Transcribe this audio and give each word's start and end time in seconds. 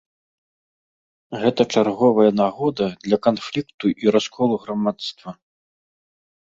Гэта 1.43 1.61
чарговая 1.75 2.27
нагода 2.41 2.85
для 3.05 3.17
канфлікту 3.31 3.85
і 4.03 4.19
расколу 4.19 4.55
грамадства. 4.67 5.29